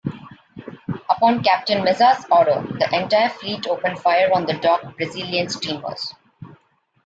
Upon 1.11 1.43
Captain 1.43 1.83
Meza's 1.85 2.25
order, 2.31 2.63
the 2.79 2.89
entire 2.91 3.29
fleet 3.29 3.67
opened 3.67 3.99
fire 3.99 4.31
on 4.33 4.47
the 4.47 4.53
docked 4.53 4.97
Brazilian 4.97 5.47
steamers. 5.47 6.15